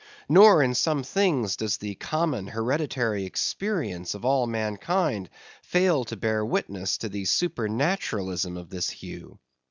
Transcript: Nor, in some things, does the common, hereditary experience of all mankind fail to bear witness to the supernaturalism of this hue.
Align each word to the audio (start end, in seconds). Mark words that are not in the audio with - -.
Nor, 0.27 0.63
in 0.63 0.73
some 0.73 1.03
things, 1.03 1.55
does 1.55 1.77
the 1.77 1.93
common, 1.93 2.47
hereditary 2.47 3.23
experience 3.23 4.15
of 4.15 4.25
all 4.25 4.47
mankind 4.47 5.29
fail 5.61 6.05
to 6.05 6.15
bear 6.17 6.43
witness 6.43 6.97
to 6.97 7.07
the 7.09 7.25
supernaturalism 7.25 8.57
of 8.57 8.71
this 8.71 8.89
hue. 8.89 9.37